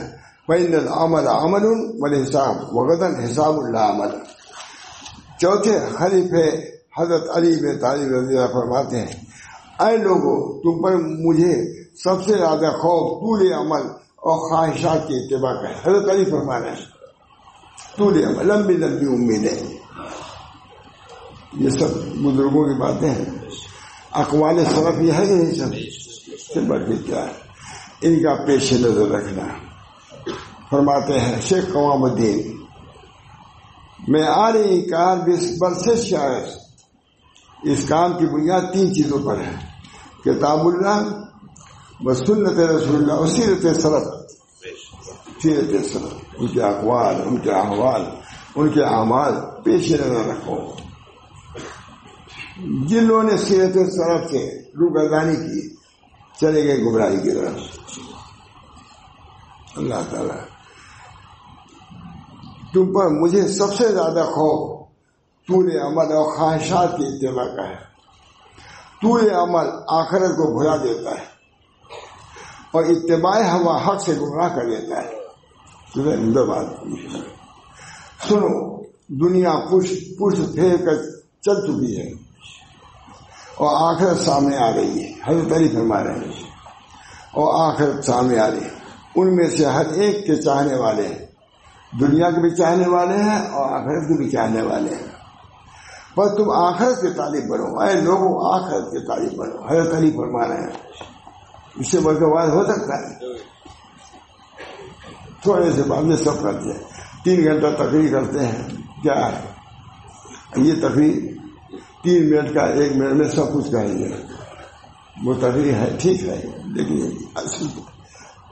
[0.47, 1.65] بین العمل عمل
[1.99, 4.09] والحساب وغدن حساب اللہ عمل۔
[5.39, 9.15] چوتھے خلیفے حضرت علی میں طالب رضی اللہ فرماتے ہیں،
[9.79, 15.53] اے لوگوں تم پر مجھے سب سے زیادہ خوف، طول عمل اور خواہشات کی اتباع
[15.53, 16.85] کا حضرت علی فرما رہے ہیں،
[17.97, 19.77] طول عمل، لمبی لمبی امیدیں۔
[21.53, 23.25] یہ سب بزرگوں کی باتیں ہیں۔
[24.11, 27.31] اقوال صرف یہ ہے کہ نہیں سب؟ بڑھ کے کیا ہے؟
[28.01, 29.72] ان کا پیش نظر رکھنا۔
[30.69, 32.63] فرماتے ہیں، شیخ قوام الدین،
[34.07, 35.17] میں آ رہی کار
[35.59, 36.41] برسے شاعر
[37.63, 39.55] اس کام کی بنیاد تین چیزوں پر ہے۔
[40.25, 41.03] کتاب اللہ،
[42.01, 44.31] و سنت رسول اللہ، اور سیرت سرت۔
[45.43, 48.01] سیرت سرت، ان کے اقوال، ان کے احوال،
[48.55, 49.33] ان کے اعمال
[49.63, 50.57] پیش نظر رکھو۔
[52.87, 55.75] جن لوگوں نے سیرت سرت سے روگردانی کی،
[56.41, 57.55] چلے گئے گمراہی کی طرف۔
[59.77, 60.52] اللہ تعالی
[62.73, 64.87] تم پر مجھے سب سے زیادہ خوف
[65.47, 67.93] طول عمل اور خواہشات کی اتباع کا ہے۔
[69.01, 71.25] طول عمل آخرت کو بھلا دیتا ہے
[72.71, 75.23] اور اتباع ہوا حق سے گمراہ کر دیتا ہے۔
[78.29, 80.95] سنو، دنیا پش پش پھیر کر
[81.41, 82.11] چل چکی ہے
[83.55, 86.43] اور آخرت سامنے آ رہی ہے۔ حضرت علی فرما رہے ہیں۔
[87.31, 88.69] اور آخرت سامنے آ رہی ہے۔
[89.15, 91.22] ان میں سے ہر ایک کے چاہنے والے ہیں
[91.99, 95.13] دنیا کے بھی چاہنے والے ہیں اور آخرت کے بھی چاہنے والے ہیں۔
[96.17, 100.47] بس تم آخرت کے تعلیم بنو۔ اے لوگوں، آخرت کے تعلیم بنو۔ حضرت علی فرما
[100.47, 100.69] رہے ہیں۔
[101.75, 103.33] اس سے بڑھ ہو سکتا ہے۔
[105.41, 106.83] تھوڑے سے بعد میں سب کرتے ہیں
[107.23, 108.67] تین گھنٹہ تقریر کرتے ہیں۔
[109.03, 109.41] کیا ہے؟
[110.55, 111.33] یہ تقریر
[112.03, 114.07] تین منٹ کا، ایک منٹ میں سب کچھ کہیں گے۔
[115.23, 117.65] وہ تقریر ہے، ٹھیک ہے، لیکن اصل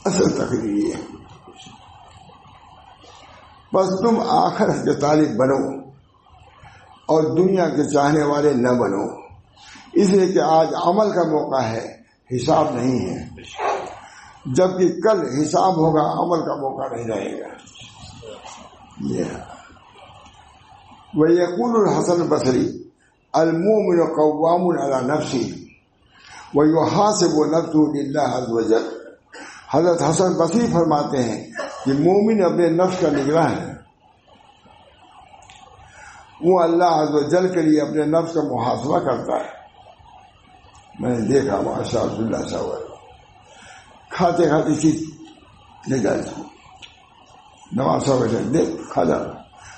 [0.05, 1.10] اصل تقریر ہے۔
[3.73, 5.79] بس تم آخر کے طالب بنو
[7.05, 9.21] اور دنیا کے چاہنے والے نہ بنو۔
[9.93, 11.97] اس لیے کہ آج عمل کا موقع ہے،
[12.35, 13.27] حساب نہیں ہے۔
[14.45, 17.47] جبکہ کل حساب ہوگا، عمل کا موقع نہیں رہے گا۔
[21.13, 22.83] وہ یقول الحسن بصری
[23.33, 25.65] المومن قوام على نفسی
[26.53, 28.37] وہ یو سے وہ نفس اللہ
[29.73, 31.50] حضرت حسن بصری فرماتے ہیں
[31.85, 33.73] کہ مومن اپنے نفس کا نگراں ہے۔
[36.41, 39.61] وہ اللہ عز و جل کے لیے اپنے نفس کا محاسبہ کرتا ہے۔
[40.99, 42.65] میں نے دیکھا، ماشاء اللہ صاحب
[44.09, 45.03] کھاتے کھاتے چیز
[45.87, 46.21] لے جائے
[47.71, 49.15] نواز صاحب دیکھ، کھا جا۔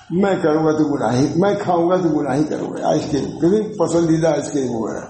[0.10, 3.78] میں کروں گا تو گناہی میں کھاؤں گا تو گناہی کروں گا۔ آئس کریم، کبھی
[3.78, 5.06] پسندیدہ آئس کریم ہوا ہے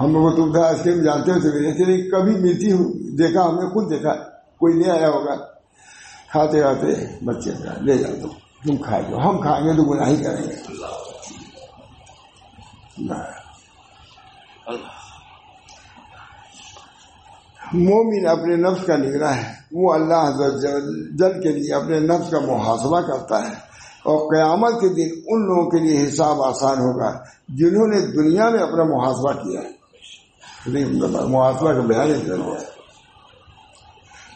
[0.00, 3.90] ہم لوگ تو آئس کریم جانتے ہو ہوتے کبھی ملتی ہوں دیکھا ہم نے، خود
[3.90, 4.14] دیکھا،
[4.58, 5.59] کوئی نہیں آیا ہوگا۔
[6.32, 8.28] کھاتے کھاتے بچے کا، لے جا دو
[8.66, 10.54] تم کھا دو ہم کھائیں گے تو گناہی کریں گے۔
[17.72, 20.30] مومن اپنے نفس کا نگرہ ہے۔ وہ اللہ
[21.16, 23.52] جل کے لیے اپنے نفس کا محاسبہ کرتا ہے۔
[24.02, 27.12] اور قیامت کے دن ان لوگوں کے لیے حساب آسان ہوگا
[27.48, 29.80] جنہوں نے دنیا میں اپنا محاسبہ کیا ہے۔
[31.26, 32.79] محاسبہ کا بیان کر ہے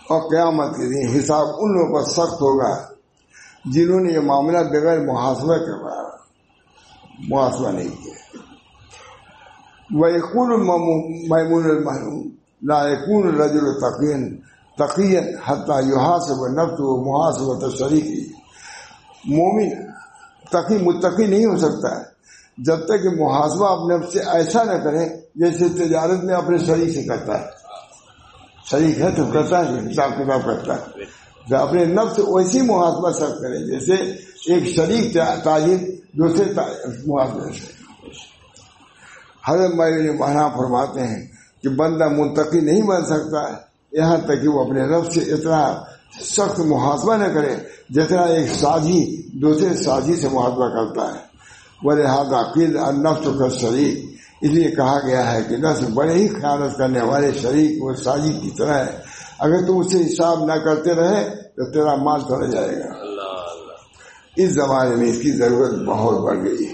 [0.09, 2.73] اور قیامت کے دن حساب ان لوگوں پر سخت ہوگا
[3.65, 6.03] جنہوں نے یہ معاملہ بغیر محاسبہ کروایا
[7.29, 8.15] محاسبہ نہیں کیا۔
[9.95, 10.67] وہ یقون
[11.29, 12.23] محمود المحروم،
[12.63, 14.37] لا یقون رجل تقین
[14.79, 18.33] تقین حتیٰ یحاسب نفس و محاسبت شریکی
[19.27, 19.71] مومن
[20.51, 22.05] تقی، متقی نہیں ہو سکتا ہے۔
[22.59, 27.03] جب تک کہ محاسبہ اپنے سے ایسا نہ کرے جیسے تجارت میں اپنے شریک سے
[27.03, 27.64] کرتا ہے۔
[28.71, 31.05] شریک ہے، تو کرتا ہے حساب کتاب کرتا ہے۔
[31.49, 33.95] جو اپنے نفس ویسی محاسبہ سب کرے، جیسے
[34.53, 35.77] ایک شریک تاجر
[36.13, 36.45] دوسرے
[37.07, 37.85] محاسبہ سے۔
[39.49, 41.27] حضرت نے مہانا فرماتے ہیں
[41.63, 43.55] کہ بندہ منتقی نہیں بن سکتا ہے
[43.93, 45.83] یہاں تک کہ وہ اپنے نفس سے اتنا
[46.21, 47.57] سخت محاسبہ نہ کرے،
[47.91, 51.21] جتنا ایک سازی، دوسرے سازی سے محاسبہ کرتا ہے۔
[51.83, 54.14] وہ لہٰذا قید نفس کا شریک
[54.45, 58.33] اس لیے کہا گیا ہے کہ نفس بڑے ہی خیالت کرنے والے شریک وہ سازی
[58.33, 58.99] کی طرح ہے
[59.39, 61.25] اگر تم اسے حساب نہ کرتے رہے
[61.57, 63.05] تو تیرا مال چلا جائے گا۔
[64.37, 66.67] اس زمانے میں اس کی ضرورت بہت بڑھ گئی۔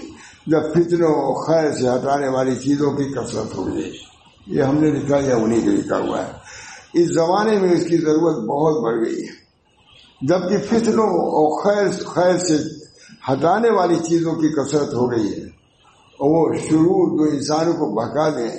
[0.47, 3.91] جب فتنوں خیر سے ہٹانے والی چیزوں کی کثرت ہو گئی۔
[4.47, 6.31] یہ ہم نے لکھا یا انہیں کے لکھا ہوا ہے۔
[6.93, 9.41] اس زمانے میں اس کی ضرورت بہت بڑھ گئی۔ ہے
[10.21, 12.57] جبکہ فتنوں اور خیر خیر سے
[13.31, 15.60] ہٹانے والی چیزوں کی کثرت ہو گئی ہے۔
[16.21, 18.49] اور وہ شروع جو انسانوں کو بہکا دیں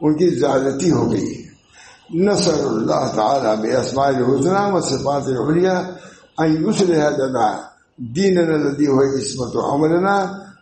[0.00, 1.32] ان کی زیادتی ہو گئی۔
[2.14, 5.76] نصر اللہ تعالیٰ بے اسماعیل حسنہ و صفات عملیہ
[6.38, 7.48] ایوس رہا جدا
[8.16, 10.16] دین ندی ہوئے عصمت و عملنا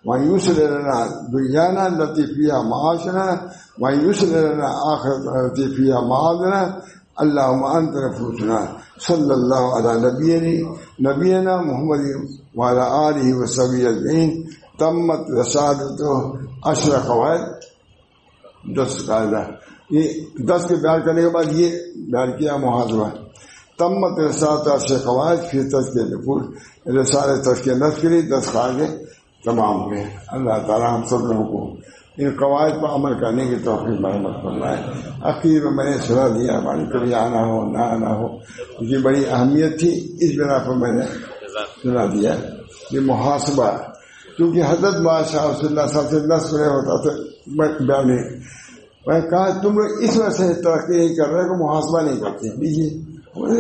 [0.07, 0.99] مایوس لنا
[1.33, 3.25] دنیانا لطیفیہ معاشنا
[3.79, 6.63] مایوس لنا آخرت لطیفیہ معادنا۔
[7.23, 8.59] اللہ انت رفوتنا
[9.07, 10.33] صلی اللہ علیہ نبی
[11.07, 12.05] نبینا محمد
[12.57, 13.85] والا علیہ و سبی
[14.83, 16.03] الدین تمت رسادت
[16.63, 17.39] اشر قواعد
[18.77, 19.45] دس قاعدہ
[19.91, 20.03] یہ
[20.39, 23.17] دس کے بیان کرنے کے بعد یہ بیان کیا محاذہ
[23.79, 26.41] تمت رسات اشر قواعد پھر تس کے نفور
[27.01, 28.87] رسال تس کے نس کے لیے دس قاعدے
[29.45, 31.77] تمام ہوئے اللہ تعالیٰ ہم سب لوگوں کو
[32.19, 34.83] ان قواعد پر عمل کرنے کی توفیق مرمت کرنا ہے
[35.23, 38.27] عقیر میں نے سنا دیا، ہماری کبھی آنا ہو، نہ آنا ہو۔
[38.81, 41.03] یہ بڑی اہمیت تھی۔ اس بنا پر میں نے
[41.83, 42.35] سنا دیا۔
[42.91, 43.71] یہ محاسبہ
[44.41, 49.79] کیونکہ حضرت بادشاہ صلی اللہ سب سے نس میں ہوتا تھا بیان میں کہا، تم
[49.79, 53.03] لوگ اس وجہ سے ترقی نہیں کر رہے کہ محاسبہ نہیں کرتے۔ دیجیے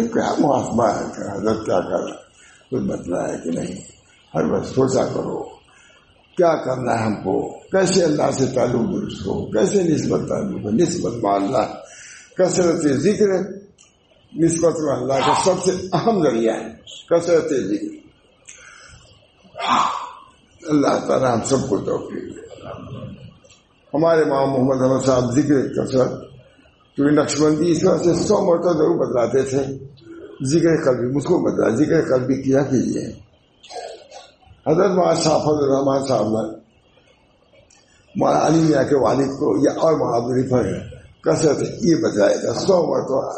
[0.08, 2.14] کیا محاسبہ ہے؟ حضرت کیا کر رہا
[2.70, 3.74] کوئی بدلا ہے کہ نہیں؟
[4.34, 5.42] ہر وقت سوچا کرو۔
[6.36, 10.70] کیا کرنا ہے ہم کو؟ کیسے اللہ سے تعلق درست ہو؟ کیسے نسبت تعلق ہو
[10.70, 11.74] نسبت اللہ۔
[12.38, 13.28] کثرت ذکر
[14.38, 16.68] نسبت اللہ کا سب سے اہم ذریعہ ہے۔
[17.10, 18.00] کثرت ذکر۔
[20.68, 22.38] اللہ تعالیٰ ہم سب کو توفیق
[23.94, 26.10] ہمارے ماں محمد احمد صاحب ذکر کثرت
[26.96, 29.62] کیونکہ نقش بندی اس وقت سے سو مرتبہ ضرور بدلاتے تھے۔
[30.44, 33.04] ذکر قلبی، مجھ کو بدلا ذکر قلبی کیا کیجیے
[34.66, 36.58] حضرت صاحب الرحمان صاحب نے
[38.14, 40.64] مولانا علی میاں کے والد کو یا اور بہادری پر
[41.20, 43.32] کثرت یہ بتایا تھا، سو مرتبہ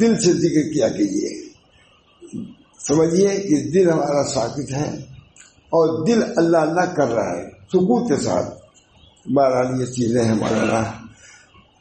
[0.00, 1.30] دل سے ذکر کیا کیجیے
[2.86, 5.15] سمجھیے کہ دل ہمارا ساکت ہے۔
[5.76, 8.46] اور دل اللہ اللہ کر رہا ہے سکوت کے ساتھ۔
[9.32, 10.82] بہرحال یہ چیزیں ہیں، مولانا۔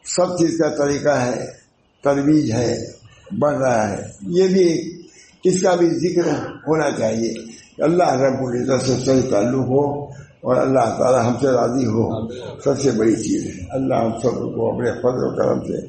[0.06, 1.46] سب چیز کا طریقہ ہے،
[2.04, 2.84] ترویج ہے
[3.40, 4.92] بڑھ رہا ہے۔ یہ بھی
[5.44, 6.28] اس کا بھی ذکر
[6.68, 7.34] ہونا چاہیے
[7.78, 10.04] اللہ رب العزت سے صحیح تعلق ہو
[10.42, 12.28] اور اللہ تعالی ہم سے راضی ہو۔
[12.64, 15.88] سب سے بڑی چیز ہے۔ اللہ ہم سب کو اپنے فضل و کرم سے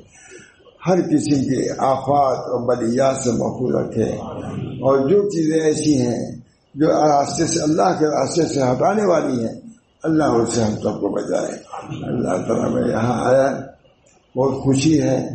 [0.86, 4.12] ہر قسم کے آفات اور بلیات سے محفوظ رکھے۔
[4.58, 6.35] اور جو چیزیں ایسی ہیں
[6.76, 9.60] جو راستے سے اللہ کے راستے سے ہٹانے والی ہیں،
[10.02, 11.52] اللہ ان سے ہم سب کو بچائے۔
[12.04, 13.56] اللہ تعالیٰ میں یہاں آیا،
[14.36, 15.28] بہت خوشی ہے۔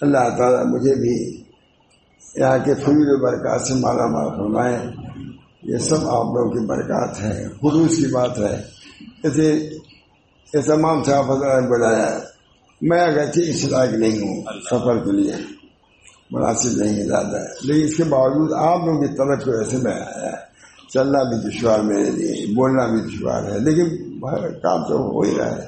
[0.00, 1.42] اللہ تعالیٰ مجھے بھی
[2.36, 4.78] یہاں کے فری برکات سے مالا مال فرمائے۔
[5.62, 8.62] یہ سب آپ لوگوں کی برکات ہے۔ خلوص کی بات ہے۔
[9.22, 9.70] ایسے
[10.54, 12.18] یہ تمام صاحب نے بلایا۔
[12.82, 15.61] میں اگرچہ اس لائق نہیں ہوں، سفر کے لیے۔
[16.32, 19.76] مناسب نہیں ہے، زیادہ ہے۔ لیکن اس کے باوجود آپ لوگوں کی طرف کو ایسے
[19.76, 20.36] میں آیا ہے
[20.94, 24.20] چلنا بھی دشوار میرے لیے، بولنا بھی دشوار ہے۔ لیکن
[24.62, 25.66] کام تو ہو ہی رہا ہے۔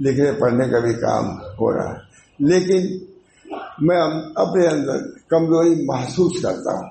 [0.00, 1.98] لکھنے، پڑھنے کا بھی کام ہو رہا ہے۔
[2.38, 3.04] لیکن
[3.80, 4.00] میں
[4.34, 4.98] اپنے اندر
[5.28, 6.88] کمزوری محسوس کرتا ہوں۔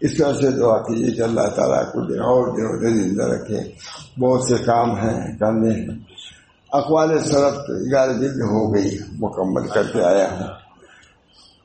[0.00, 3.60] اس طرح سے دعا کیجیے کہ اللہ تعالیٰ کو دن اور دنوں سے زندہ رکھے۔
[4.20, 5.98] بہت سے کام ہیں، کرنے ہیں۔
[6.72, 7.54] اقوال سرف
[7.92, 10.67] گیارہ دن ہو گئی، مکمل کر کے آیا ہوں۔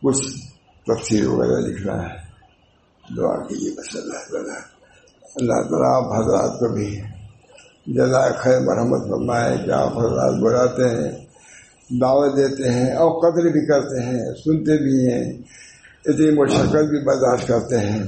[0.03, 0.21] کچھ
[0.87, 2.17] تفصیل وغیرہ لکھنا ہے،
[3.17, 4.55] دعا کیجیے بس اللہ تعالیٰ
[5.35, 7.01] اللہ تعالیٰ آپ حضرات کو بھی
[7.87, 11.11] جزائے خیر مرحمت فرمائے کہ آپ حضرات بلاتے ہیں،
[12.01, 15.33] دعوت دیتے ہیں اور قدر بھی کرتے ہیں، سنتے بھی ہیں،
[16.05, 18.03] اتنی مشقت بھی برداشت کرتے ہیں۔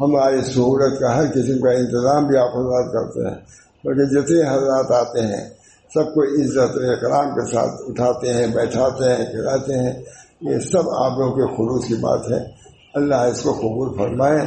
[0.00, 3.36] ہماری سہولت کا ہر قسم کا انتظام بھی آپ حضرات کرتے ہیں۔
[3.82, 5.50] کیونکہ جتنے حضرات آتے ہیں،
[5.94, 11.18] سب کو عزت اکرام کے ساتھ اٹھاتے ہیں، بیٹھاتے ہیں، کھلاتے ہیں۔ یہ سب آپ
[11.18, 12.48] لوگوں کے خلوص کی بات ہے۔
[12.94, 14.42] اللہ اس کو قبول فرمائے۔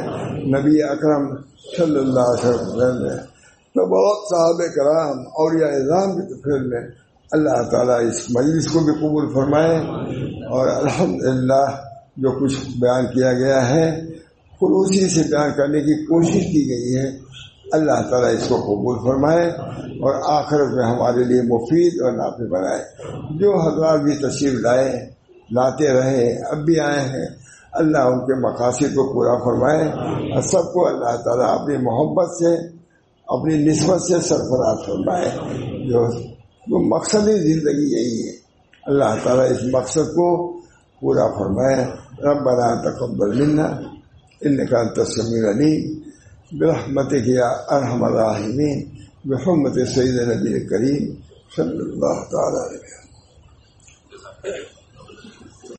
[0.46, 1.36] نبی اکرم
[1.78, 3.16] صلی اللہ علیہ وسلم
[3.74, 6.88] تو بہت صاحب کرام اور یا نظام کی میں
[7.32, 9.76] اللہ تعالیٰ اس مجلس کو بھی قبول فرمائے۔
[10.44, 11.70] اور الحمدللہ
[12.16, 14.00] جو کچھ بیان کیا گیا ہے،
[14.60, 17.18] خلوصی سے بیان کرنے کی کوشش کی گئی ہے۔
[17.72, 22.84] اللہ تعالیٰ اس کو قبول فرمائے اور آخرت میں ہمارے لیے مفید اور نافع بنائے۔
[23.38, 25.17] جو حضرات بھی تشریف لائے
[25.50, 27.26] لاتے رہے، اب بھی آئے ہیں۔
[27.72, 29.92] اللہ ان کے مقاصد کو پورا فرمائے۔
[30.34, 32.68] اور سب کو اللہ تعالیٰ اپنی محبت سے،
[33.26, 35.30] اپنی نسبت سے سرفراز فرمائے۔
[35.88, 36.08] جو
[36.96, 38.32] مقصد زندگی یہی ہے۔
[38.86, 40.60] اللہ تعالیٰ اس مقصد کو
[41.00, 41.86] پورا فرمائے۔
[42.22, 43.80] ربنا تقبل منا
[44.40, 45.98] انك انت السميع العليم
[46.52, 48.90] برحمتك يا أرحم الراحمين
[49.24, 51.14] بحرمة سيدنا النبي الكريم
[51.56, 52.98] صلى الله تعالى عليه وسلم۔